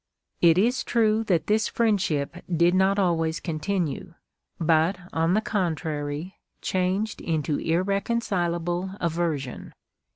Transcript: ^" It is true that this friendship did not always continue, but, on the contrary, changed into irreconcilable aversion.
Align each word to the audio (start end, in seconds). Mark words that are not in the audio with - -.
^" 0.01 0.03
It 0.49 0.57
is 0.57 0.83
true 0.83 1.23
that 1.25 1.45
this 1.45 1.67
friendship 1.67 2.37
did 2.51 2.73
not 2.73 2.97
always 2.97 3.39
continue, 3.39 4.15
but, 4.59 4.97
on 5.13 5.35
the 5.35 5.41
contrary, 5.41 6.39
changed 6.59 7.21
into 7.21 7.59
irreconcilable 7.59 8.95
aversion. 8.99 9.75